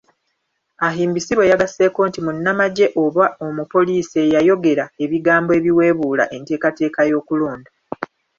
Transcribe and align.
Ahimbisibwe 0.87 1.45
yagasseeko 1.51 1.99
nti 2.09 2.19
munnamagye 2.25 2.87
oba 3.03 3.25
omupoliisi 3.45 4.15
eyayogera 4.25 4.83
ebigambo 5.03 5.51
ebiweebuula 5.59 6.23
enteekateeka 6.35 7.01
y'okulonda. 7.09 7.69